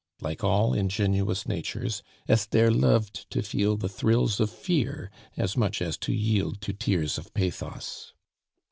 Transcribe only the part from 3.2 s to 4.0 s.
to feel the